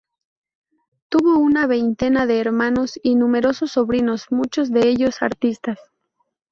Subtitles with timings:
[1.09, 5.77] Tuvo una veintena de hermanos y numerosos sobrinos, muchos de ellos artistas.